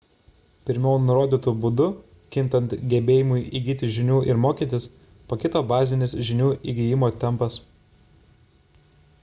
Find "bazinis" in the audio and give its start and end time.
5.73-6.17